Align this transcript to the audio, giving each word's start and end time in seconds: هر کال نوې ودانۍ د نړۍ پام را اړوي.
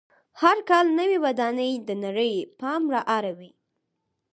هر 0.41 0.57
کال 0.69 0.85
نوې 0.99 1.17
ودانۍ 1.25 1.71
د 1.87 1.89
نړۍ 2.03 2.33
پام 2.59 2.83
را 2.93 3.01
اړوي. 3.17 3.51